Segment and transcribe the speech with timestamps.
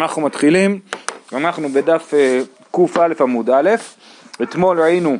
[0.00, 0.80] אנחנו מתחילים,
[1.32, 3.70] אנחנו בדף אה, קא עמוד א',
[4.42, 5.16] אתמול ראינו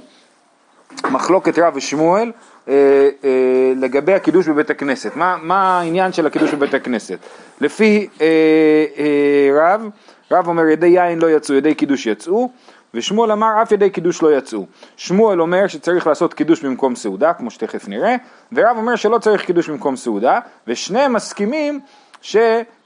[1.11, 2.33] מחלוקת רב ושמואל
[2.69, 2.75] אה,
[3.25, 7.19] אה, לגבי הקידוש בבית הכנסת, מה, מה העניין של הקידוש בבית הכנסת?
[7.61, 8.09] לפי
[9.55, 9.89] רב,
[10.31, 12.51] רב אומר ידי יין לא יצאו, ידי קידוש יצאו,
[12.95, 14.67] ושמואל אמר אף ידי קידוש לא יצאו.
[14.97, 18.17] שמואל אומר שצריך לעשות קידוש במקום סעודה, כמו שתכף נראה,
[18.53, 21.81] ורב אומר שלא צריך קידוש במקום סעודה, ושניהם מסכימים
[22.23, 22.37] ש...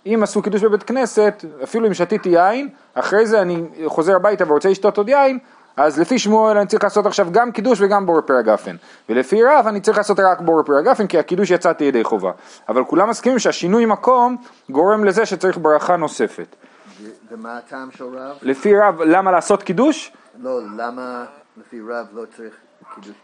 [0.07, 4.69] אם עשו קידוש בבית כנסת, אפילו אם שתיתי יין, אחרי זה אני חוזר הביתה ורוצה
[4.69, 5.39] לשתות עוד יין,
[5.77, 8.77] אז לפי שמואל אני צריך לעשות עכשיו גם קידוש וגם בור פר הגפן.
[9.09, 12.31] ולפי רב אני צריך לעשות רק בור פר הגפן כי הקידוש יצאתי ידי חובה.
[12.69, 14.37] אבל כולם מסכימים שהשינוי מקום
[14.71, 16.57] גורם לזה שצריך ברכה נוספת.
[17.31, 18.37] ומה הטעם של רב?
[18.43, 20.13] לפי רב, למה לעשות קידוש?
[20.43, 21.25] לא, למה
[21.57, 22.55] לפי רב לא צריך?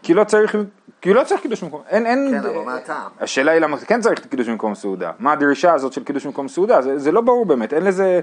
[0.03, 0.55] כי לא צריך
[1.01, 2.27] כי לא צריך קידוש במקום, אין, אין...
[2.31, 3.11] כן, אבל מה הטעם?
[3.19, 5.11] השאלה היא למה כן צריך קידוש במקום סעודה.
[5.19, 6.81] מה הדרישה הזאת של קידוש במקום סעודה?
[6.81, 8.19] זה, זה לא ברור באמת, אין לזה...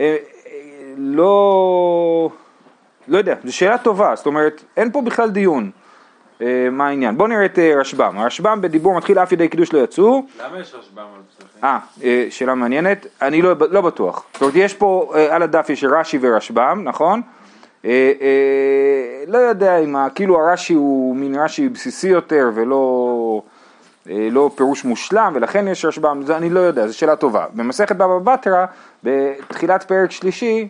[0.00, 0.52] אה, אה,
[0.96, 2.30] לא...
[3.08, 5.70] לא יודע, זו שאלה טובה, זאת אומרת, אין פה בכלל דיון.
[6.42, 7.16] אה, מה העניין?
[7.16, 8.18] בואו נראה את אה, רשב"ם.
[8.18, 10.26] הרשב"ם בדיבור מתחיל אף ידי קידוש לא יצאו.
[10.44, 11.64] למה יש רשב"ם על פסחים?
[11.64, 14.24] אה, אה, שאלה מעניינת, אני לא, לא בטוח.
[14.32, 17.22] זאת אומרת, יש פה, על הדף יש רש"י ורשב"ם, נכון?
[17.84, 23.42] אה, אה, לא יודע אם, כאילו הרש"י הוא מין רש"י בסיסי יותר ולא
[24.10, 27.46] אה, לא פירוש מושלם ולכן יש רשב"ם, זה אני לא יודע, זו שאלה טובה.
[27.54, 28.66] במסכת בבא בתרא,
[29.04, 30.68] בתחילת פרק שלישי,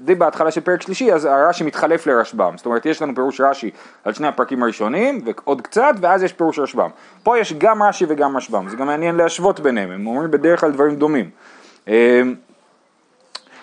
[0.00, 2.52] די בהתחלה של פרק שלישי, אז הרש"י מתחלף לרשב"ם.
[2.56, 3.70] זאת אומרת, יש לנו פירוש רש"י
[4.04, 6.88] על שני הפרקים הראשונים ועוד קצת, ואז יש פירוש רשב"ם.
[7.22, 10.72] פה יש גם רש"י וגם רשב"ם, זה גם מעניין להשוות ביניהם, הם אומרים בדרך כלל
[10.72, 11.30] דברים דומים.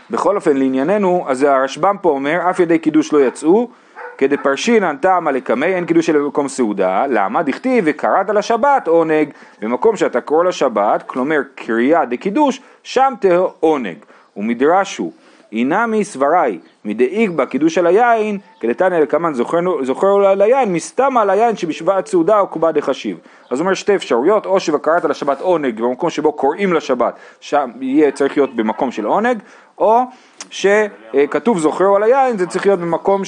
[0.09, 3.69] בכל אופן לענייננו, אז הרשב"ם פה אומר, אף ידי קידוש לא יצאו,
[4.17, 7.43] כדי פרשינן טעמה לקמי, אין קידוש אלא במקום סעודה, למה?
[7.43, 9.29] דכתיב וקראת לשבת עונג,
[9.61, 13.97] במקום שאתה קורא לשבת, כלומר קריאה דקידוש, שם תהיה עונג,
[14.37, 15.11] ומדרשו
[15.55, 19.33] אינמי סברי, מדאיג בה קידוש על היין, כדתניא לקמן
[19.81, 23.17] זוכר על היין, מסתמה על היין שבשבעת סעודה או קובה דחשיב.
[23.49, 28.37] אז אומר שתי אפשרויות, או שבקראת לשבת עונג במקום שבו קוראים לשבת, שם יהיה צריך
[28.37, 29.39] להיות במקום של עונג,
[29.77, 30.01] או
[30.49, 33.21] שכתוב זוכר על היין, זה צריך להיות במקום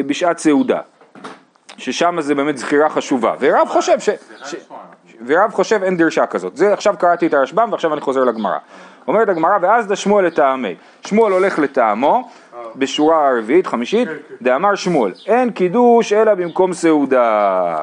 [0.00, 0.80] שבשעת סעודה.
[1.76, 4.10] ששם זה באמת זכירה חשובה, ורב חושב ש...
[4.44, 4.54] ש...
[5.26, 6.56] ורב חושב אין דרשה כזאת.
[6.56, 8.58] זה עכשיו קראתי את הרשב"ם ועכשיו אני חוזר לגמרא.
[9.08, 10.74] אומרת הגמרא ואז דשמואל לטעמי.
[11.06, 12.28] שמואל הולך לטעמו
[12.76, 14.08] בשורה הרביעית, חמישית,
[14.42, 17.76] דאמר שמואל, אין קידוש אלא במקום סעודה.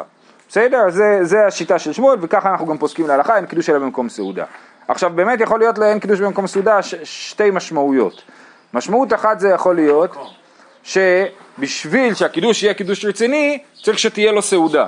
[0.50, 0.90] בסדר?
[0.90, 4.46] זה, זה השיטה של שמואל וככה אנחנו גם פוסקים להלכה, אין קידוש אלא במקום סעודה.
[4.88, 8.22] עכשיו באמת יכול להיות לאין קידוש במקום סעודה ש- שתי משמעויות.
[8.74, 10.16] משמעות אחת זה יכול להיות
[10.84, 14.86] שבשביל שהקידוש יהיה קידוש רציני צריך שתהיה לו סעודה.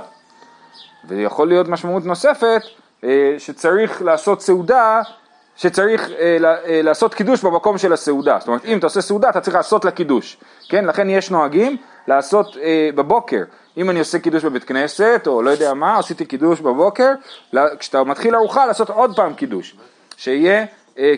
[1.07, 2.61] ויכול להיות משמעות נוספת
[3.03, 5.01] אה, שצריך לעשות סעודה,
[5.59, 8.37] שצריך אה, אה, לעשות קידוש במקום של הסעודה.
[8.39, 10.37] זאת אומרת, אם אתה עושה סעודה אתה צריך לעשות לה קידוש.
[10.69, 11.77] כן, לכן יש נוהגים
[12.07, 12.57] לעשות
[12.95, 13.43] בבוקר.
[13.77, 17.11] אם אני עושה קידוש בבית כנסת, או לא יודע מה, עשיתי קידוש בבוקר,
[17.79, 19.75] כשאתה מתחיל ארוחה לעשות עוד פעם קידוש.
[20.17, 20.65] שיהיה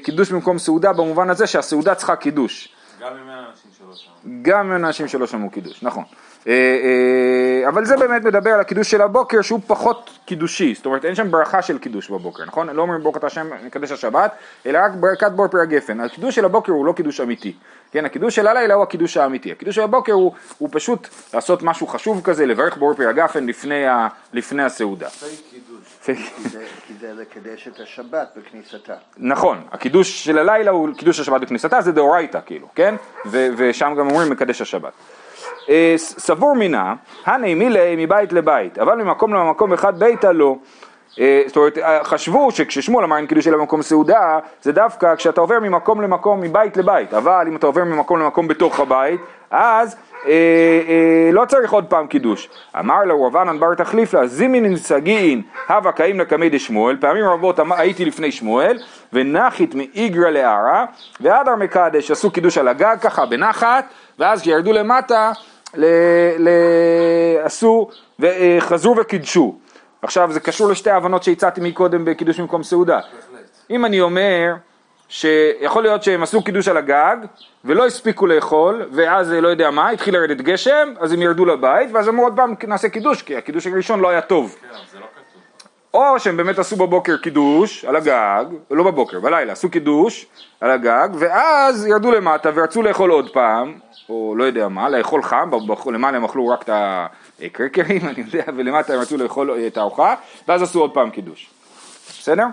[0.04, 2.70] קידוש במקום סעודה במובן הזה שהסעודה צריכה קידוש.
[3.02, 4.42] גם אם אין אנשים שלא שמעו.
[4.42, 6.04] גם אם אין אנשים שלא שמעו קידוש, נכון.
[6.48, 11.06] אה, אה, אבל זה באמת מדבר על הקידוש של הבוקר שהוא פחות קידושי, זאת אומרת
[11.06, 12.70] אין שם ברכה של קידוש בבוקר, נכון?
[12.70, 14.32] לא אומרים ברכת השם מקדש השבת,
[14.66, 16.00] אלא רק ברכת בור פר הגפן.
[16.00, 17.54] הקידוש של הבוקר הוא לא קידוש אמיתי,
[17.92, 18.06] כן?
[18.06, 19.52] הקידוש של הלילה הוא הקידוש האמיתי.
[19.52, 23.88] הקידוש של הבוקר הוא, הוא פשוט לעשות משהו חשוב כזה, לברך בור פר הגפן לפני,
[23.88, 25.08] ה, לפני הסעודה.
[26.06, 28.94] כי זה לקדש את השבת בכניסתה.
[29.18, 32.96] נכון, הקידוש של הלילה הוא קידוש השבת בכניסתה, זה דאורייתא כאילו, כן?
[33.32, 34.94] ושם גם אומרים מקדש השבת.
[35.70, 36.94] אה, סבור מינה,
[37.26, 40.56] הני מילי מבית לבית, אבל ממקום למקום אחד ביתה לא.
[41.20, 45.42] אה, זאת אומרת, אה, חשבו שכששמואל אמר אין קידוש אלא במקום סעודה, זה דווקא כשאתה
[45.42, 49.96] עובר ממקום למקום, מבית לבית, אבל אם אתה עובר ממקום למקום בתוך הבית, אז
[51.34, 52.50] לא צריך עוד פעם קידוש.
[52.80, 53.68] אמר לו רבנן בר
[54.14, 58.80] לה, זימין סגין, הווה קאים לקמי דשמואל, פעמים רבות הייתי לפני שמואל,
[59.14, 60.86] ונחית מאיגרא לערא,
[61.20, 63.86] והדר מקדש, עשו קידוש על הגג ככה בנחת,
[64.20, 65.32] ואז כשירדו למטה,
[65.76, 65.86] ל,
[66.38, 66.50] ל,
[67.44, 67.90] עשו,
[68.20, 69.56] וחזרו וקידשו.
[70.02, 73.00] עכשיו זה קשור לשתי ההבנות שהצעתי מקודם בקידוש במקום סעודה.
[73.70, 74.54] אם אני אומר
[75.12, 77.16] שיכול להיות שהם עשו קידוש על הגג
[77.66, 82.10] ולא הספיקו לאכול ואז לא יודע מה, התחיל לרדת גשם אז הם ירדו לבית ואז
[82.10, 84.56] אמרו עוד פעם נעשה קידוש כי הקידוש הראשון לא היה טוב.
[84.62, 85.42] כן, זה לא כתוב.
[85.94, 90.26] או שהם באמת עשו בבוקר קידוש על הגג, לא בבוקר, בלילה, עשו קידוש
[90.62, 93.74] על הגג ואז ירדו למטה ורצו לאכול עוד פעם
[94.10, 95.50] או לא יודע מה, לאכול חם,
[95.94, 96.70] למעלה הם אכלו רק את
[97.42, 100.16] הקרקרים, אני יודע, ולמטה הם רצו לאכול את הארוחה,
[100.48, 101.50] ואז עשו עוד פעם קידוש.
[102.20, 102.46] בסדר?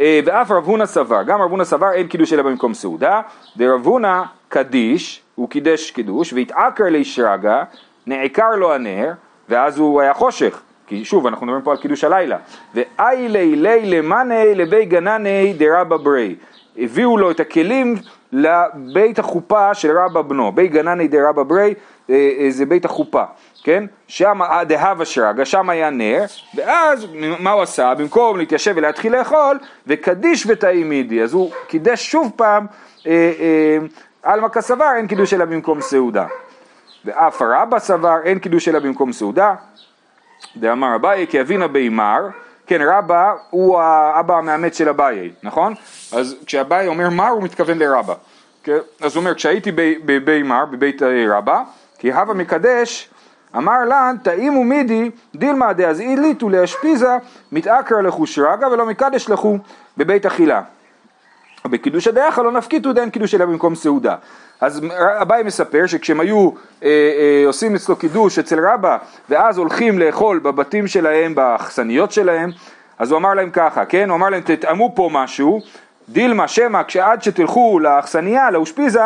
[0.00, 3.20] אה, ואף רב הונא סבר, גם רב הונא סבר אין קידוש אלא במקום סעודה,
[3.56, 7.62] דרב הונא קדיש, הוא קידש קידוש, והתעקר לי שרגא,
[8.06, 9.12] נעקר לו הנר,
[9.48, 12.36] ואז הוא היה חושך, כי שוב, אנחנו מדברים פה על קידוש הלילה,
[12.74, 16.34] ואי לי לי למאני לבי גנני דרבא ברי,
[16.78, 17.94] הביאו לו את הכלים
[18.32, 21.74] לבית החופה של רבא בנו, בי גנני דרבא ברי
[22.48, 23.24] זה בית החופה,
[23.64, 23.84] כן?
[24.08, 26.24] שם דהבה שרגא, שם היה נר,
[26.54, 27.06] ואז
[27.38, 27.94] מה הוא עשה?
[27.94, 32.66] במקום להתיישב ולהתחיל לאכול, וקדיש ותאימידי, אז הוא קידש שוב פעם
[33.06, 33.78] אה, אה,
[34.22, 36.26] עלמא כסבר, אין קידוש אלא במקום סעודה.
[37.04, 39.54] ואף רבא סבר, אין קידוש אלא במקום סעודה.
[40.56, 42.28] דאמר אביי כי אבינה בימר,
[42.66, 45.74] כן רבא הוא האבא המאמץ של אביי, נכון?
[46.12, 48.14] אז כשאביי אומר מר הוא מתכוון לרבא.
[48.62, 48.78] כן?
[49.00, 49.72] אז הוא אומר כשהייתי
[50.04, 51.62] בבימר, בבית רבא,
[52.00, 53.10] כי הווה מקדש
[53.56, 57.16] אמר לן תאימו מידי דילמה דאזעיליתו להשפיזה
[57.52, 59.58] מתעקר לכו שרגא ולא מקדש לכו
[59.96, 60.62] בבית אכילה.
[61.64, 64.16] בקידוש הדייחה לא נפקיתו דין קידוש אלא במקום סעודה.
[64.60, 64.80] אז
[65.22, 66.50] אביי מספר שכשהם היו
[66.82, 68.96] אה, אה, עושים אצלו קידוש אצל רבא
[69.28, 72.50] ואז הולכים לאכול בבתים שלהם, באכסניות שלהם,
[72.98, 74.08] אז הוא אמר להם ככה, כן?
[74.08, 75.60] הוא אמר להם תטעמו פה משהו,
[76.08, 79.04] דילמה שמא כשעד שתלכו לאכסניה, לאושפיזה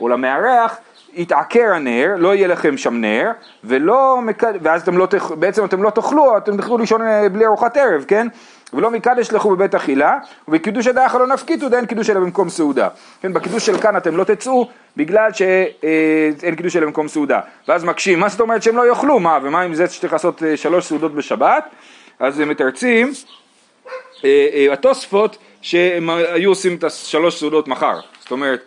[0.00, 0.78] או למארח,
[1.18, 3.30] יתעקר הנר, לא יהיה לכם שם נר,
[3.64, 4.18] ולא,
[4.62, 8.26] ואז אתם לא, בעצם אתם לא תאכלו, אתם תוכלו לישון אה, בלי ארוחת ערב, כן?
[8.72, 10.18] ולא מקדש לכו בבית אכילה,
[10.48, 12.88] ובקידוש הדרך לא נפקיתו, דאין קידוש אלא במקום סעודה.
[13.20, 17.40] כן, בקידוש של כאן אתם לא תצאו, בגלל שאין קידוש אלא במקום סעודה.
[17.68, 19.20] ואז מקשים, מה זאת אומרת שהם לא יאכלו?
[19.20, 21.64] מה, ומה עם זה שצריך לעשות אה, שלוש סעודות בשבת?
[22.18, 23.12] אז הם מתרצים,
[24.24, 28.00] אה, התוספות, שהם היו עושים את השלוש סעודות מחר.
[28.20, 28.60] זאת אומרת,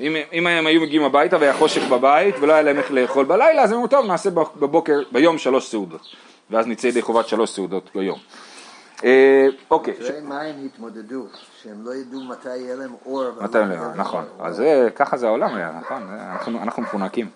[0.00, 3.62] אם, אם הם היו מגיעים הביתה והיה חושך בבית ולא היה להם איך לאכול בלילה,
[3.62, 6.00] אז הם אמרו, טוב, נעשה בבוקר, ביום שלוש סעודות.
[6.50, 8.18] ואז נצא ידי חובת שלוש סעודות ביום.
[9.04, 9.94] אה, אוקיי.
[9.94, 11.26] תראה מה הם התמודדו,
[11.62, 13.24] שהם לא ידעו מתי יהיה להם אור.
[13.40, 14.24] מתי יהיה להם, נכון.
[14.40, 14.62] אז
[14.96, 17.28] ככה זה העולם היה, נכון, אנחנו מפונקים.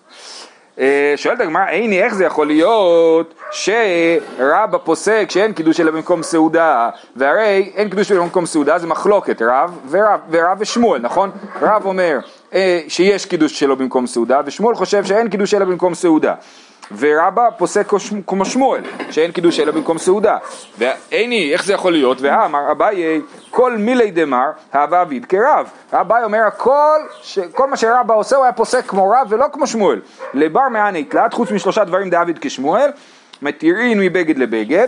[0.79, 6.89] אה, שואלת הגמרא, עיני, איך זה יכול להיות שרבא פוסק שאין קידוש אלא במקום סעודה,
[7.15, 11.31] והרי אין קידוש אלא במקום סעודה, זה מחלוקת רב ורב, ורב ושמואל, נכון?
[11.61, 12.42] רב אומר אה,
[12.87, 16.33] שיש קידוש שלו במקום סעודה, ושמואל חושב שאין קידוש אלא במקום סעודה.
[16.97, 17.91] ורבא פוסק
[18.27, 20.37] כמו שמואל, שאין קידוש אלא במקום סעודה.
[20.77, 22.17] ואיני, איך זה יכול להיות?
[22.21, 25.69] ואמר אביי, כל מילי דמר, הווה אביד כרב.
[25.91, 27.39] אביי אומר, כל, ש...
[27.39, 29.99] כל מה שרבא עושה הוא היה פוסק כמו רב ולא כמו שמואל.
[30.33, 32.89] לבר מעני תלת, חוץ משלושה דברים דאביד כשמואל,
[33.41, 34.87] מתירין מבגד לבגד.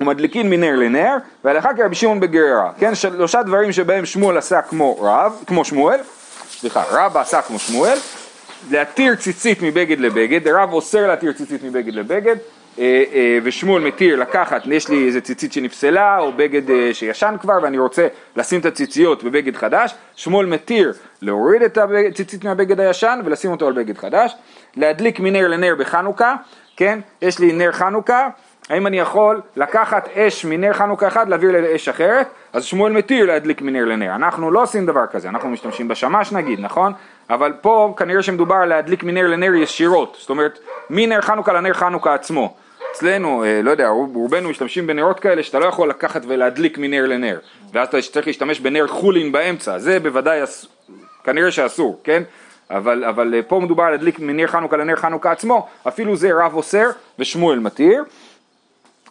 [0.00, 5.42] ומדליקין מנר לנר, והלכה כרבי שמעון בגררה, כן, שלושה דברים שבהם שמואל עשה כמו רב,
[5.46, 6.00] כמו שמואל,
[6.58, 7.98] סליחה, רבא עשה כמו שמואל,
[8.70, 12.36] להתיר ציצית מבגד לבגד, הרב אוסר להתיר ציצית מבגד לבגד,
[12.78, 17.58] אה, אה, ושמואל מתיר לקחת, יש לי איזה ציצית שנפסלה או בגד אה, שישן כבר
[17.62, 18.06] ואני רוצה
[18.36, 20.92] לשים את הציציות בבגד חדש, שמואל מתיר
[21.22, 21.78] להוריד את
[22.10, 24.34] הציצית מהבגד הישן ולשים אותו על בגד חדש,
[24.76, 26.34] להדליק מנר לנר בחנוכה,
[26.76, 28.28] כן, יש לי נר חנוכה,
[28.68, 32.28] האם אני יכול לקחת אש מנר חנוכה אחד להעביר לאש אחרת?
[32.52, 34.14] אז שמואל מתיר להדליק מנר לנר.
[34.14, 36.92] אנחנו לא עושים דבר כזה, אנחנו משתמשים בשמש נגיד, נכון?
[37.30, 40.58] אבל פה כנראה שמדובר על להדליק מנר לנר ישירות, זאת אומרת
[40.90, 42.54] מנר חנוכה לנר חנוכה עצמו.
[42.92, 47.38] אצלנו, אה, לא יודע, רובנו משתמשים בנרות כאלה שאתה לא יכול לקחת ולהדליק מנר לנר,
[47.72, 50.66] ואז אתה צריך להשתמש בנר חולין באמצע, זה בוודאי אס...
[51.24, 52.22] כנראה שאסור, כן?
[52.70, 56.54] אבל, אבל אה, פה מדובר על להדליק מנר חנוכה לנר חנוכה עצמו, אפילו זה רב
[56.54, 58.04] אוסר ושמואל מתיר.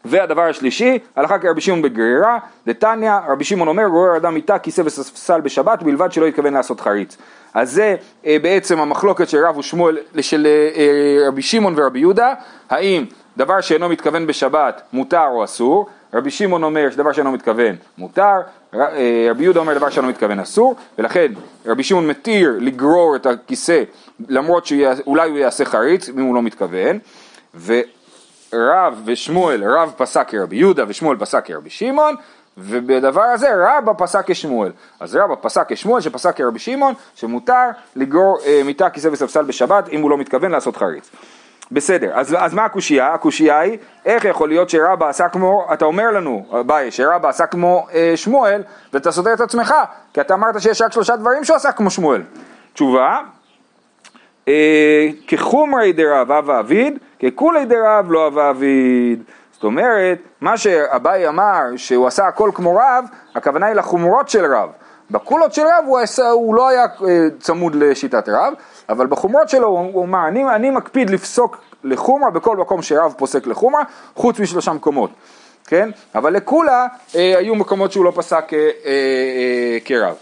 [0.06, 5.42] והדבר השלישי, הלכה כרבי שמעון בגרירה, דתניא, רבי שמעון אומר, גורר אדם מיטה, כיסא וספסל
[5.42, 7.18] בשבת, בלבד שלא יתכוון לעשות חריץ.
[7.54, 7.96] אז זה
[8.26, 12.34] אה, בעצם המחלוקת של רב ושמואל, של אה, אה, רבי שמעון ורבי יהודה,
[12.70, 13.06] האם
[13.38, 18.38] דבר שאינו מתכוון בשבת מותר או אסור, רבי שמעון אומר שדבר שאינו מתכוון מותר,
[18.74, 21.32] אה, רבי יהודה אומר דבר שאינו מתכוון אסור, ולכן
[21.66, 23.84] רבי שמעון מתיר לגרור את הכיסא
[24.30, 27.00] למרות שאולי הוא יעשה חריץ אם הוא לא מתכוון,
[28.54, 32.16] ורב ושמואל, רב פסק כרבי יהודה ושמואל פסק כרבי שמעון,
[32.58, 34.72] ובדבר הזה רבא פסק כשמואל.
[35.00, 40.02] אז רבא פסק כשמואל שפסק כרבי שמעון, שמותר לגרור אה, מיטה, כיסא וספסל בשבת אם
[40.02, 41.10] הוא לא מתכוון לעשות חריץ.
[41.72, 43.14] בסדר, אז, אז מה הקושייה?
[43.14, 47.88] הקושייה היא, איך יכול להיות שרבא עשה כמו, אתה אומר לנו, ביי, שרבא עשה כמו
[47.94, 48.62] אה, שמואל,
[48.94, 49.74] ואתה סותר את עצמך,
[50.14, 52.22] כי אתה אמרת שיש רק שלושה דברים שהוא עשה כמו שמואל.
[52.74, 53.20] תשובה,
[55.28, 59.24] כחומרי דרב אב אביד, ככולי דרב לא אב אביד.
[59.52, 64.70] זאת אומרת, מה שאביי אמר שהוא עשה הכל כמו רב, הכוונה היא לחומרות של רב.
[65.12, 68.54] בקולות של רב הוא, עשה, הוא לא היה אה, צמוד לשיטת רב,
[68.90, 73.84] אבל בחומרות שלו הוא אמר, אני, אני מקפיד לפסוק לחומרה בכל מקום שרב פוסק לחומרה,
[74.16, 75.10] חוץ משלושה מקומות.
[75.68, 75.90] כן?
[76.16, 80.16] אבל לכולה אה, היו מקומות שהוא לא פסק אה, אה, אה, כרב.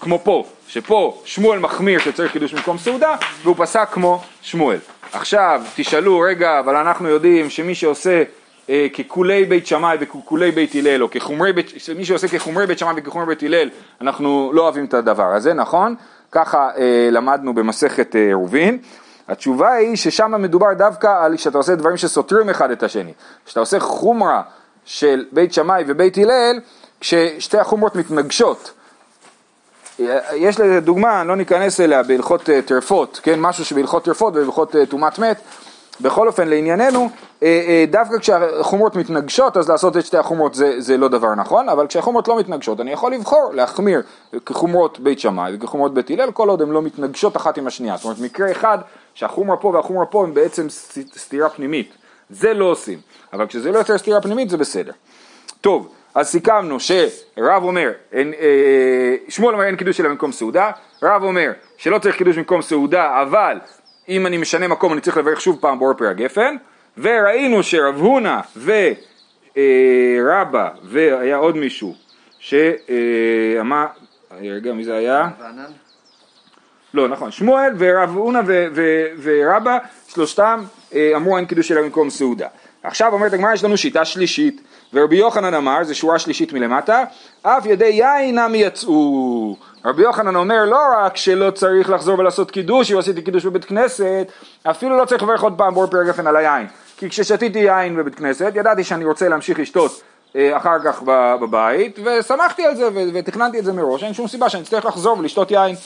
[0.00, 4.78] כמו פה, שפה שמואל מחמיר שצריך קידוש במקום סעודה, והוא פסק כמו שמואל.
[5.12, 8.22] עכשיו תשאלו, רגע, אבל אנחנו יודעים שמי שעושה
[8.70, 12.92] אה, ככולי בית שמאי וככולי בית הלל, או כחומרי בית, מי שעושה כחומרי בית שמאי
[12.96, 15.94] וכחומרי בית הלל, אנחנו לא אוהבים את הדבר הזה, נכון?
[16.32, 18.78] ככה אה, למדנו במסכת אה, עירובין.
[19.28, 23.12] התשובה היא ששם מדובר דווקא על שאתה עושה דברים שסותרים אחד את השני.
[23.46, 24.42] כשאתה עושה חומרה
[24.84, 26.60] של בית שמאי ובית הלל,
[27.00, 28.72] כששתי החומרות מתנגשות.
[30.34, 34.86] יש לזה דוגמה, לא ניכנס אליה בהלכות אה, טרפות, כן, משהו שבהלכות טרפות ובהלכות אה,
[34.86, 35.36] טומאת מת.
[36.00, 37.10] בכל אופן לענייננו,
[37.42, 41.86] אה, דווקא כשהחומרות מתנגשות אז לעשות את שתי החומרות זה, זה לא דבר נכון, אבל
[41.86, 44.02] כשהחומרות לא מתנגשות אני יכול לבחור להחמיר
[44.46, 48.04] כחומרות בית שמאי וכחומרות בית הלל כל עוד הן לא מתנגשות אחת עם השנייה, זאת
[48.04, 48.78] אומרת מקרה אחד
[49.14, 50.66] שהחומרה פה והחומרה פה הם בעצם
[51.16, 51.92] סתירה פנימית,
[52.30, 52.98] זה לא עושים,
[53.32, 54.92] אבל כשזה לא יוצר סתירה פנימית זה בסדר.
[55.60, 60.70] טוב, אז סיכמנו שרב אומר, אין, אה, שמואל אומר אין קידוש אלא במקום סעודה,
[61.02, 63.58] רב אומר שלא צריך קידוש במקום סעודה, אבל
[64.08, 66.56] אם אני משנה מקום אני צריך לברך שוב פעם באור פרי הגפן,
[66.98, 68.40] וראינו שרב הונא
[69.56, 71.94] ורבא והיה עוד מישהו
[72.38, 73.86] שאמר,
[74.40, 75.28] רגע מי זה היה?
[76.94, 78.40] לא נכון, שמואל ורב הונא
[79.22, 79.78] ורבא
[80.08, 80.64] שלושתם
[80.94, 82.48] אה, אמרו אין קידוש אלא במקום סעודה.
[82.82, 84.62] עכשיו אומרת הגמרא יש לנו שיטה שלישית
[84.92, 87.04] ורבי יוחנן אמר, זו שורה שלישית מלמטה,
[87.42, 89.56] אף ידי יין נמי יצאו.
[89.84, 94.26] רבי יוחנן אומר לא רק שלא צריך לחזור ולעשות קידוש, אם עשיתי קידוש בבית כנסת,
[94.62, 96.66] אפילו לא צריך לברך עוד פעם בור פרק גפן על היין.
[96.96, 100.02] כי כששתיתי יין בבית כנסת, ידעתי שאני רוצה להמשיך לשתות
[100.36, 101.02] אה, אחר כך
[101.40, 105.50] בבית, ושמחתי על זה ותכננתי את זה מראש, אין שום סיבה שאני אצטרך לחזור ולשתות
[105.50, 105.76] יין.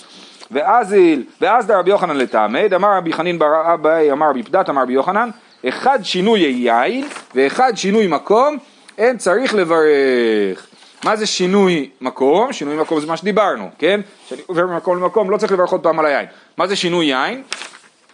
[0.50, 0.94] ואז,
[1.40, 5.30] ואז דרבי יוחנן לטעמד, אמר רבי חנין בר אביי, אמר רבי פדת, אמר רבי יוחנן,
[5.68, 8.58] אחד שינוי יין ואחד שינוי מקום,
[8.98, 10.66] אין צריך לברך.
[11.04, 12.52] מה זה שינוי מקום?
[12.52, 14.00] שינוי מקום זה מה שדיברנו, כן?
[14.26, 16.26] כשאני עובר ממקום למקום לא צריך לברך עוד פעם על היין.
[16.56, 17.42] מה זה שינוי יין?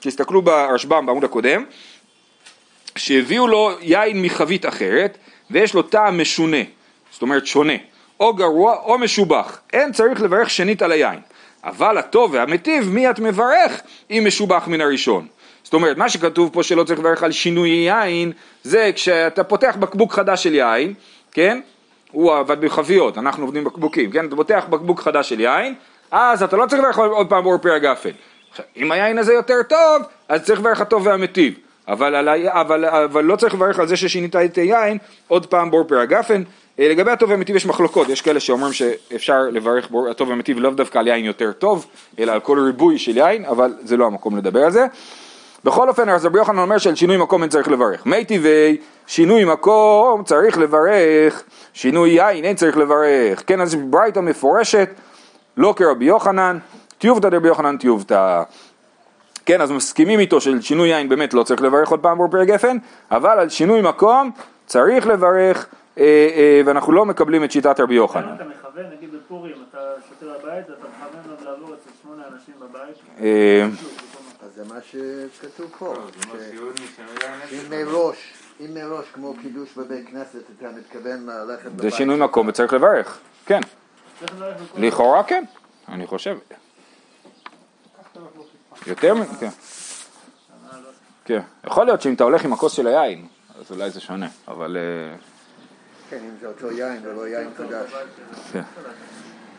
[0.00, 1.64] תסתכלו ברשב"ם בעמוד הקודם,
[2.96, 5.18] שהביאו לו יין מחבית אחרת
[5.50, 6.62] ויש לו טעם משונה,
[7.12, 7.72] זאת אומרת שונה,
[8.20, 11.20] או גרוע או משובח, אין צריך לברך שנית על היין.
[11.64, 13.80] אבל הטוב והמטיב מי את מברך
[14.10, 15.26] אם משובח מן הראשון.
[15.64, 20.12] זאת אומרת, מה שכתוב פה שלא צריך לברך על שינוי יין, זה כשאתה פותח בקבוק
[20.12, 20.94] חדש של יין,
[21.32, 21.60] כן?
[22.12, 24.26] הוא עבד בחביות, אנחנו עובדים בקבוקים, כן?
[24.26, 25.74] אתה פותח בקבוק חדש של יין,
[26.10, 28.10] אז אתה לא צריך לברך עוד פעם באור פרי הגפן.
[28.76, 31.54] אם היין הזה יותר טוב, אז צריך לברך הטוב והמטיב.
[31.88, 35.84] אבל, על, אבל, אבל לא צריך לברך על זה ששינית את היין עוד פעם בור
[35.84, 36.42] פרי הגפן.
[36.78, 40.70] אה, לגבי הטוב והמטיב יש מחלוקות, יש כאלה שאומרים שאפשר לברך בור הטוב והמטיב לאו
[40.70, 41.86] דווקא על יין יותר טוב,
[42.18, 44.86] אלא על כל ריבוי של יין, אבל זה לא המקום לדבר על זה.
[45.64, 48.06] בכל אופן, אז רבי יוחנן אומר שעל שינוי מקום אין צריך לברך.
[48.06, 48.76] מי טבעי,
[49.06, 51.42] שינוי מקום צריך לברך,
[51.72, 53.42] שינוי יין אין צריך לברך.
[53.46, 54.88] כן, אז ברייתא מפורשת,
[55.56, 56.58] לא כרבי יוחנן,
[56.98, 58.42] טיובתא דרבי יוחנן טיובתא.
[59.46, 62.48] כן, אז מסכימים איתו של שינוי יין באמת לא צריך לברך עוד פעם בור פרק
[62.48, 62.76] גפן,
[63.10, 64.30] אבל על שינוי מקום
[64.66, 65.66] צריך לברך,
[65.98, 66.04] אה,
[66.36, 68.34] אה, ואנחנו לא מקבלים את שיטת רבי יוחנן.
[68.34, 69.78] אתה מכוון, נגיד בפורים, אתה
[70.08, 74.01] שותה בבית, אתה מכוון לעבור אצל שמונה אנשים בבית?
[74.62, 75.94] זה מה שכתוב פה.
[76.32, 76.54] זה
[77.22, 81.80] יין אם מראש, אם מראש כמו קידוש בבית כנסת, אתה מתכוון ללכת בבית.
[81.82, 83.60] זה שינוי מקום וצריך לברך, כן.
[84.76, 85.44] לכאורה כן,
[85.88, 86.38] אני חושב.
[88.86, 89.24] יותר מ...
[89.40, 89.48] כן.
[91.24, 91.40] כן.
[91.66, 93.26] יכול להיות שאם אתה הולך עם הכוס של היין,
[93.58, 94.76] אז אולי זה שונה, אבל...
[94.76, 95.16] אה,
[96.10, 97.92] כן, אם זה אותו יין ולא יין חדש.
[98.52, 98.62] כן.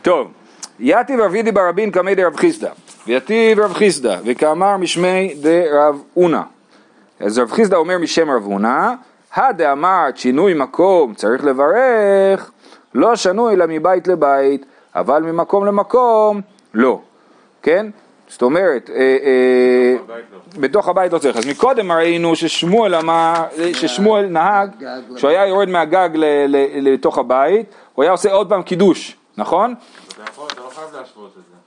[0.02, 0.34] טוב,
[0.86, 2.70] יתיב רבידי ברבין קמי דרב חיסדא,
[3.08, 6.42] ויתיב רב חיסדא, וכאמר משמי דרב אונא.
[7.20, 8.92] אז רב חיסדא אומר משם רב אונא,
[9.36, 12.52] הדאמרת שינוי מקום צריך לברך,
[12.96, 16.42] לא שנוי אלא מבית לבית, אבל ממקום למקום
[16.74, 17.00] לא,
[17.62, 17.88] כן?
[18.28, 19.96] זאת אומרת, אה, אה.
[20.60, 21.38] בתוך הבית לא צריך.
[21.38, 23.34] אז מקודם ראינו ששמואל אמר,
[23.74, 26.10] ששמואל נהג, גג שהוא היה יורד מהגג
[26.82, 29.76] לתוך הבית, הוא היה עושה עוד פעם קידוש, נכון?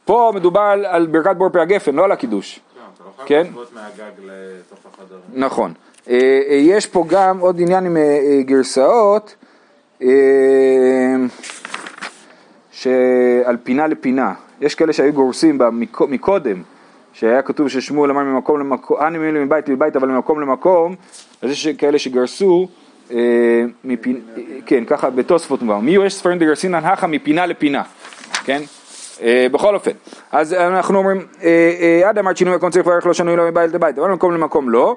[0.04, 2.60] פה מדובר על, על ברכת בור פרי הגפן, לא על הקידוש.
[3.26, 3.70] כן, לא כן.
[5.34, 5.72] נכון.
[6.08, 6.14] אה,
[6.48, 9.36] אה, יש פה גם עוד עניין עם אה, גרסאות,
[12.70, 14.34] שעל פינה לפינה.
[14.60, 15.58] יש כאלה שהיו גורסים
[16.08, 16.62] מקודם,
[17.12, 20.94] שהיה כתוב ששמואל אמר ממקום למקום, אני מילים מבית לבית אבל ממקום למקום,
[21.42, 22.68] אז יש כאלה שגרסו,
[24.66, 27.82] כן, ככה בתוספות מובן, מי יש ספרים דגרסינן הכה מפינה לפינה,
[28.44, 28.62] כן?
[29.22, 29.90] אה, בכל אופן,
[30.32, 33.72] אז אנחנו אומרים, אה, אה, עד אמרת שינוי מקום צריך לברך לא שנוי לא מבית
[33.72, 34.96] לבית, אבל ממקום למקום לא,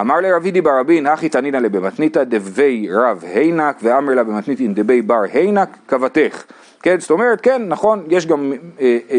[0.00, 5.68] אמר לרבידי ברבין, הכי תנינא לבמתניתא דבי רב הינק ואמר לה במתניתין דבי בר הינק
[5.88, 6.44] כבתך.
[6.82, 8.52] כן, זאת אומרת, כן, נכון, יש גם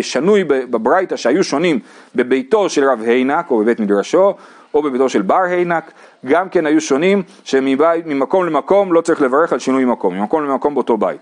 [0.02, 1.80] שנוי בברייתא שהיו שונים
[2.16, 4.34] בביתו של רב הינק או בבית מדרשו
[4.74, 5.92] או בביתו של בר הינק,
[6.26, 10.98] גם כן היו שונים שממקום למקום לא צריך לברך על שינוי מקום, ממקום למקום באותו
[10.98, 11.20] בית.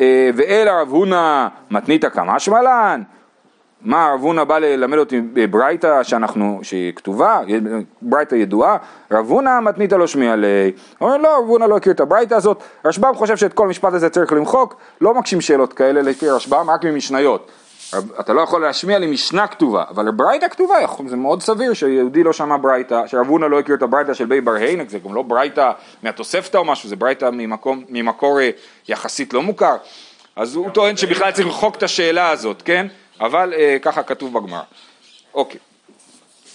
[0.00, 3.02] אה, ואל הרב הונא מתניתא כמשמע לן,
[3.82, 7.40] מה הרב הונא בא ללמד אותי בברייתא שאנחנו, שהיא כתובה,
[8.02, 8.76] ברייתא ידועה,
[9.10, 12.62] רב הונא מתניתא לא שמיע לי, אומר לא, רב הונא לא הכיר את הברייתא הזאת,
[12.84, 16.84] רשב"ם חושב שאת כל המשפט הזה צריך למחוק, לא מקשים שאלות כאלה לפי רשב"ם, רק
[16.84, 17.50] ממשניות.
[18.20, 20.74] אתה לא יכול להשמיע לי משנה כתובה, אבל ברייתא כתובה,
[21.06, 24.40] זה מאוד סביר שיהודי לא שמע ברייתא, שרב הונא לא הכיר את הברייתא של בי
[24.40, 25.70] בר הינק, זה גם לא ברייתא
[26.02, 28.50] מהתוספתא או משהו, זה ברייתא ממקום, ממקור אה,
[28.88, 29.76] יחסית לא מוכר,
[30.36, 32.86] אז הוא טוען שבכלל צריך למחוק את השאלה הזאת, כן?
[33.20, 34.62] אבל אה, ככה כתוב בגמרא.
[35.34, 35.60] אוקיי.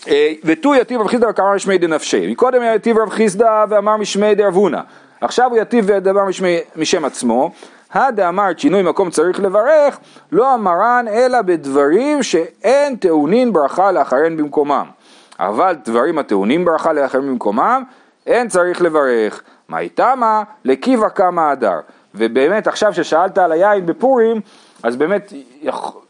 [0.08, 2.32] אה, ותו יתיב רב חיסדא וקרא משמי דנפשי.
[2.32, 4.56] מקודם יתיב רב חיסדא ואמר משמי דרב.
[5.22, 7.52] עכשיו הוא יתיב ודבר משמי, משם עצמו.
[7.94, 10.00] הדאמר שינוי מקום צריך לברך,
[10.32, 14.86] לא אמרן אלא בדברים שאין טעונין ברכה לאחריהן במקומם.
[15.40, 17.84] אבל דברים הטעונים ברכה לאחריהן במקומם,
[18.28, 19.42] אין צריך לברך.
[19.70, 20.44] מה איתמה?
[20.66, 21.80] לקיבה קמא הדר.
[22.16, 24.42] ובאמת עכשיו ששאלת על היין בפורים,
[24.84, 25.34] אז באמת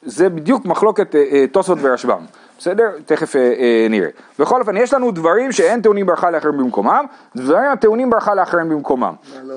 [0.01, 2.25] זה בדיוק מחלוקת אה, אה, תוספות ורשב"ם.
[2.61, 2.89] בסדר?
[3.05, 4.09] תכף אה, אה, נראה.
[4.39, 9.13] בכל אופן, יש לנו דברים שאין טעונים ברכה לאחרים במקומם, דברים הטעונים ברכה לאחרים במקומם.
[9.33, 9.55] מה לא?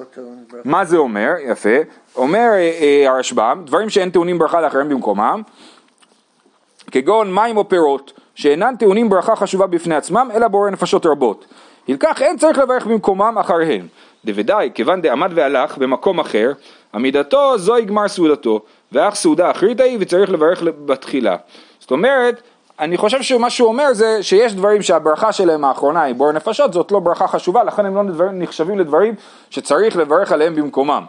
[0.64, 1.32] מה זה אומר?
[1.46, 1.68] יפה.
[2.16, 5.42] אומר אה, אה, הרשב"ם, דברים שאין טעונים ברכה לאחרים במקומם,
[6.90, 11.44] כגון מים או פירות, שאינן טעונים ברכה חשובה בפני עצמם, אלא בורא נפשות רבות.
[11.88, 13.86] אם כך, אין צריך לברך במקומם אחריהם.
[14.24, 16.52] דוודאי, כיוון דעמד והלך במקום אחר,
[16.94, 18.60] עמידתו זוהי גמר סעודתו,
[18.92, 21.36] ואך סעודה אחרית היא וצריך לברך בתחילה.
[21.80, 22.42] זאת אומרת,
[22.80, 26.92] אני חושב שמה שהוא אומר זה שיש דברים שהברכה שלהם האחרונה היא בורא נפשות, זאת
[26.92, 28.02] לא ברכה חשובה, לכן הם לא
[28.32, 29.14] נחשבים לדברים
[29.50, 31.04] שצריך לברך עליהם במקומם.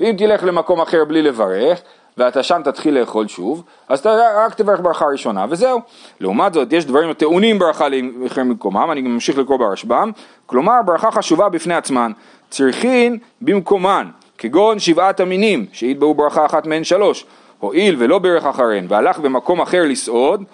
[0.00, 1.80] ואם תלך למקום אחר בלי לברך,
[2.18, 5.80] ואתה שם תתחיל לאכול שוב, אז אתה רק תברך ברכה ראשונה וזהו.
[6.20, 10.10] לעומת זאת, יש דברים הטעונים ברכה לאחרים במקומם, אני ממשיך לקרוא ברשב"ם,
[10.46, 12.12] כלומר ברכה חשובה בפני עצמן,
[12.50, 14.06] צריכין במקומן,
[14.38, 17.26] כגון שבעת המינים, שהתבעו ברכה אחת מהן שלוש,
[17.58, 20.44] הואיל ולא ברך אחריהן, והלך במקום אחר לסעוד,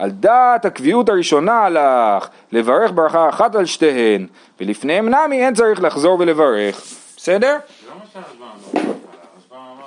[0.00, 4.26] על דעת הקביעות הראשונה הלך, לברך ברכה אחת על שתיהן,
[4.60, 6.82] ולפניהם נמי אין צריך לחזור ולברך.
[7.16, 7.58] בסדר?
[7.82, 8.92] זה לא מה שהרשב"ם אמר.
[9.34, 9.86] הרשב"ם אמר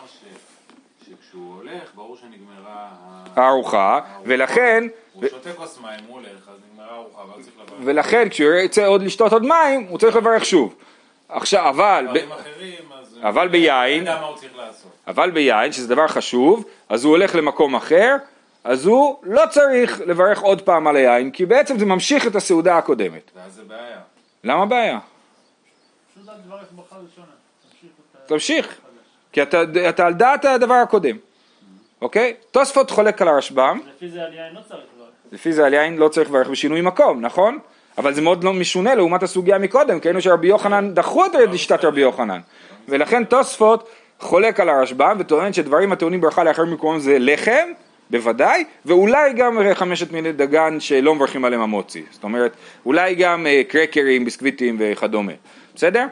[1.01, 2.87] שכשהוא הולך, ברור שנגמרה
[3.35, 7.79] הארוחה, ולכן, הוא שותה כוס מים, הוא הולך, אז נגמרה הארוחה, אבל צריך לברך.
[7.85, 10.75] ולכן כשהוא ירצה עוד לשתות עוד מים, הוא צריך לברך שוב.
[11.29, 13.19] עכשיו, אבל, ב- דברים אחרים, אז...
[13.23, 14.07] אבל ביין-.
[15.07, 18.15] אבל ביין, שזה דבר חשוב, אז הוא הולך למקום אחר,
[18.63, 22.77] אז הוא לא צריך לברך עוד פעם על היין, כי בעצם זה ממשיך את הסעודה
[22.77, 23.31] הקודמת.
[23.35, 23.99] ואז זה בעיה.
[24.43, 24.99] למה בעיה?
[26.13, 27.27] פשוט אל תברך ברכה ראשונה.
[28.25, 28.77] תמשיך
[29.31, 31.17] כי אתה, אתה על דעת הדבר הקודם,
[32.01, 32.33] אוקיי?
[32.51, 35.09] תוספות חולק על הרשב"ם, לפי זה על יין לא צריך לברך.
[35.31, 37.59] לפי זה על יין לא צריך לברך בשינוי מקום, נכון?
[37.97, 41.85] אבל זה מאוד לא משונה לעומת הסוגיה מקודם, כי ראינו שרבי יוחנן דחו את שיטת
[41.85, 42.39] רבי יוחנן.
[42.87, 47.69] ולכן תוספות חולק על הרשב"ם וטוען שדברים הטעונים ברכה לאחר מקום זה לחם,
[48.09, 52.03] בוודאי, ואולי גם חמשת מיני דגן שלא מברכים עליהם המוצי.
[52.11, 52.51] זאת אומרת,
[52.85, 55.31] אולי גם אה, קרקרים, ביסקוויטים וכדומה.
[55.75, 56.05] בסדר?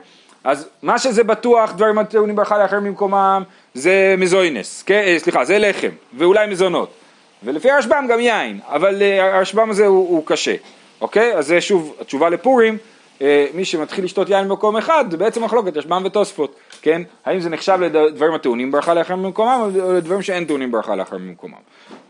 [0.43, 5.03] אז מה שזה בטוח, דברים הטעונים ברכה לאחר במקומם, זה מזוינס, כן?
[5.05, 6.93] אה, סליחה, זה לחם, ואולי מזונות.
[7.43, 10.55] ולפי הרשב"ם גם יין, אבל אה, הרשב"ם הזה הוא, הוא קשה,
[11.01, 11.33] אוקיי?
[11.33, 12.90] אז זה שוב התשובה לפורים, אה,
[13.53, 17.01] מי שמתחיל לשתות יין במקום אחד זה בעצם מחלוקת רשב"ם ותוספות, כן?
[17.25, 21.53] האם זה נחשב לדברים הטעונים ברכה לאחר במקומם או לדברים שאין טעונים ברכה לאחר במקומם.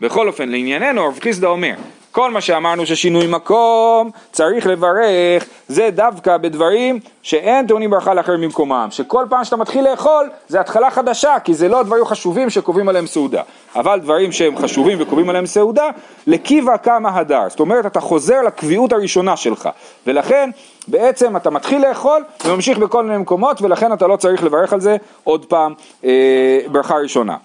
[0.00, 1.74] בכל אופן, לענייננו, רב חיסדא אומר,
[2.12, 8.88] כל מה שאמרנו ששינוי מקום צריך לברך, זה דווקא בדברים שאין טעונים ברכה לאחר במקומם,
[8.90, 13.06] שכל פעם שאתה מתחיל לאכול זה התחלה חדשה, כי זה לא דברים חשובים שקובעים עליהם
[13.06, 13.42] סעודה,
[13.76, 15.90] אבל דברים שהם חשובים וקובעים עליהם סעודה,
[16.26, 19.68] לקיבה קמא הדר, זאת אומרת אתה חוזר לקביעות הראשונה שלך,
[20.06, 20.50] ולכן
[20.88, 24.96] בעצם אתה מתחיל לאכול וממשיך בכל מיני מקומות, ולכן אתה לא צריך לברך על זה
[25.24, 27.36] עוד פעם אה, ברכה ראשונה.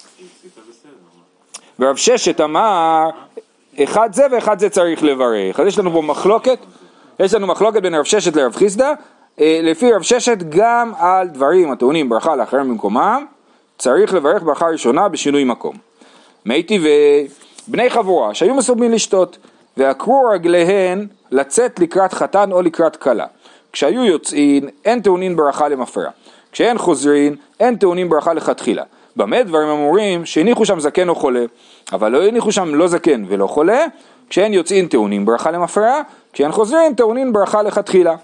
[1.79, 3.09] ורב ששת אמר,
[3.83, 5.59] אחד זה ואחד זה צריך לברך.
[5.59, 6.59] אז יש לנו פה מחלוקת,
[7.19, 8.93] יש לנו מחלוקת בין רב ששת לרב חיסדא,
[9.39, 13.25] אה, לפי רב ששת גם על דברים הטעונים ברכה לאחרים במקומם,
[13.77, 15.75] צריך לברך ברכה ראשונה בשינוי מקום.
[16.45, 17.27] מי טבעי,
[17.67, 19.37] בני חבורה שהיו מסוגלים לשתות,
[19.77, 23.25] ועקרו רגליהן לצאת לקראת חתן או לקראת כלה.
[23.71, 26.09] כשהיו יוצאין, אין טעונין ברכה למפרע.
[26.51, 28.83] כשאין חוזרין, אין טעונין ברכה לכתחילה.
[29.17, 31.45] במה דברים אמורים שהניחו שם זקן או חולה,
[31.93, 33.85] אבל לא הניחו שם לא זקן ולא חולה,
[34.29, 36.01] כשאין יוצאין טעונים ברכה למפרע,
[36.33, 38.15] כשאין חוזרים טעונין ברכה לכתחילה.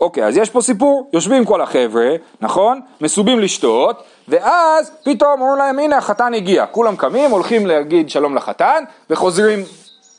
[0.00, 2.80] אוקיי, אז יש פה סיפור, יושבים כל החבר'ה, נכון?
[3.00, 6.66] מסובים לשתות, ואז פתאום אומרים להם, הנה החתן הגיע.
[6.66, 9.58] כולם קמים, הולכים להגיד שלום לחתן, וחוזרים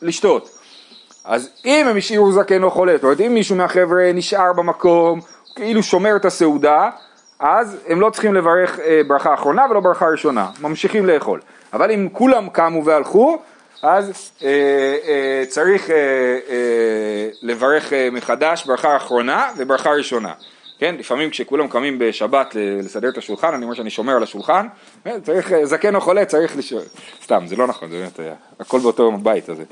[0.02, 0.50] לשתות.
[1.26, 5.20] אז אם הם השאירו זקן או חולה, זאת אומרת, אם מישהו מהחבר'ה נשאר במקום,
[5.56, 6.90] כאילו שומר את הסעודה,
[7.42, 11.40] אז הם לא צריכים לברך אה, ברכה אחרונה ולא ברכה ראשונה, ממשיכים לאכול.
[11.74, 13.40] אבל אם כולם קמו והלכו,
[13.82, 14.48] אז אה,
[15.08, 15.96] אה, צריך אה,
[16.50, 20.34] אה, לברך אה, מחדש ברכה אחרונה וברכה ראשונה.
[20.80, 24.68] כן, לפעמים כשכולם קמים בשבת לסדר את השולחן, אני אומר שאני שומר על השולחן,
[25.08, 26.82] אה, צריך, אה, זקן או חולה צריך לשאול,
[27.24, 29.64] סתם, זה לא נכון, זה באמת, אה, הכל באותו בבית הזה.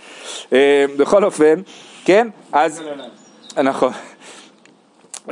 [0.53, 1.61] אה, בכל אופן,
[2.05, 2.83] כן, אז,
[3.63, 3.93] נכון.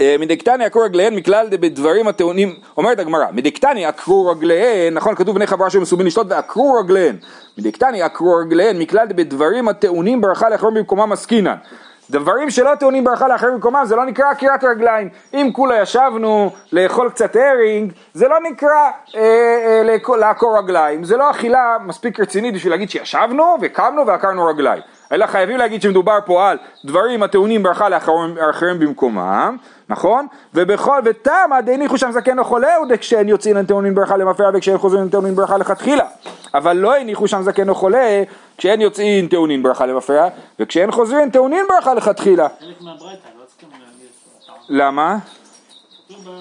[0.02, 5.48] אה, מדקתני עקרו רגליהן מכלל בדברים הטעונים, אומרת הגמרא, מדקתני עקרו רגליהן, נכון כתוב בני
[5.48, 7.16] חברה שמסובין לשתות ועקרו רגליהן,
[7.58, 11.56] מדקתני עקרו רגליהן מכלל בדברים הטעונים ברכה לאחרון במקומם עסקינן.
[12.10, 15.10] דברים שלא טעונים ברכה לאחרים במקומם זה לא נקרא עקירת רגליים.
[15.34, 21.32] אם כולה ישבנו לאכול קצת הרינג, זה לא נקרא אה, אה, לעקור רגליים, זה לא
[21.32, 24.82] אכילה מספיק רצינית בשביל להגיד שישבנו וקמנו ועקרנו רגליים.
[25.12, 29.58] אלא חייבים להגיד שמדובר פה על דברים הטעונים ברכה לאחרים במקומם,
[29.90, 30.28] נכון?
[30.54, 35.10] ובכל, ותמה דהניחו שם זקן או חולה הוא דכשאין יוצאין טעונים ברכה למפרע וכשאין חוזרים
[35.10, 36.06] טעונים ברכה לכתחילה.
[36.54, 38.24] אבל לא הניחו שם זקן או חולה
[38.58, 40.28] כשאין יוצאין טעונים ברכה למפרע
[40.60, 42.48] וכשאין חוזרים טעונים ברכה לכתחילה.
[42.60, 44.08] חלק מהברייתא, לא צריכים להגיד.
[44.70, 45.18] למה?
[46.26, 46.32] לא.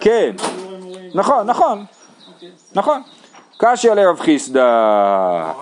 [0.00, 0.30] כן.
[0.38, 0.98] לא.
[1.14, 1.84] נכון, נכון,
[2.34, 2.50] אוקיי.
[2.74, 3.02] נכון.
[3.58, 5.52] קשיא לרב חיסדא.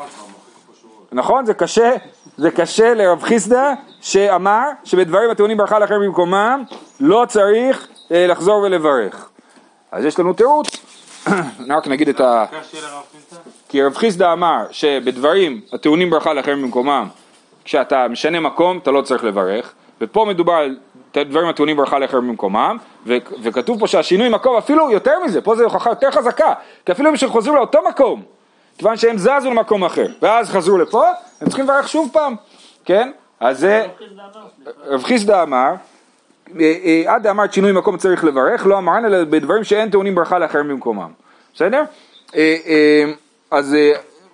[1.12, 1.46] נכון?
[1.46, 1.92] זה קשה,
[2.36, 6.62] זה קשה לרב חיסדא שאמר שבדברים הטעונים ברכה לאחר במקומם
[7.00, 9.28] לא צריך אה, לחזור ולברך.
[9.92, 10.66] אז יש לנו תירוץ,
[11.76, 12.44] רק נגיד את ה...
[13.68, 17.08] כי רב חיסדא אמר שבדברים הטעונים ברכה לאחר במקומם,
[17.64, 20.76] כשאתה משנה מקום אתה לא צריך לברך, ופה מדובר על
[21.14, 25.64] דברים הטעונים ברכה לאחר במקומם, ו- וכתוב פה שהשינוי מקום אפילו יותר מזה, פה זו
[25.64, 26.52] הוכחה יותר חזקה,
[26.86, 28.22] כי אפילו אם שחוזרים לאותו מקום,
[28.82, 31.04] כיוון שהם זזו למקום אחר, ואז חזרו לפה,
[31.40, 32.34] הם צריכים לברך שוב פעם,
[32.84, 33.10] כן?
[33.40, 33.86] אז זה,
[34.84, 35.74] רב חיסדא אמר,
[36.60, 40.38] אה, אה, עד אמרת שינוי מקום צריך לברך, לא אמרן אלא בדברים שאין טעונים ברכה
[40.38, 41.10] לאחרים במקומם,
[41.54, 41.82] בסדר?
[42.34, 43.12] אה,
[43.50, 43.76] אז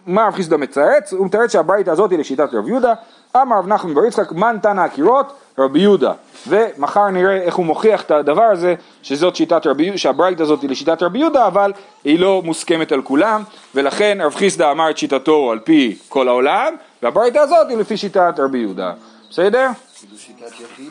[0.07, 1.13] מה רב חיסדא מצייץ?
[1.13, 2.95] הוא מתרץ שהברייתא הזאת היא לשיטת רב יהודה,
[3.37, 6.13] אמר רב נחמן בר יצחק מן תנא הקירות רבי יהודה,
[6.49, 10.71] ומחר נראה איך הוא מוכיח את הדבר הזה, שזאת שיטת רבי יהודה, שהברייתא הזאת היא
[10.71, 11.73] לשיטת רבי יהודה, אבל
[12.05, 13.43] היא לא מוסכמת על כולם,
[13.75, 18.35] ולכן רב חיסדא אמר את שיטתו על פי כל העולם, והברייתא הזאת היא לפי שיטת
[18.39, 18.93] רבי יהודה,
[19.31, 19.69] בסדר?
[19.99, 20.91] כאילו שיטת יחיד.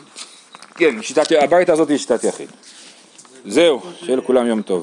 [0.74, 2.48] כן, הברייתא הזאת היא שיטת יחיד.
[3.46, 4.76] זהו, שיהיה לכולם יום טוב.